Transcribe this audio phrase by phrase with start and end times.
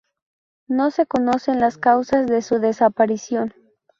[0.67, 3.53] No se conocen las causas de su desaparición.